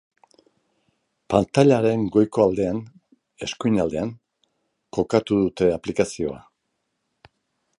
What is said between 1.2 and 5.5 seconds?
Pantailaren goiko aldean, eskuinaldean, kokatu